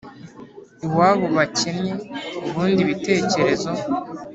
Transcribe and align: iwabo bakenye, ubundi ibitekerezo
iwabo 0.85 1.25
bakenye, 1.37 1.93
ubundi 2.47 2.79
ibitekerezo 2.83 3.71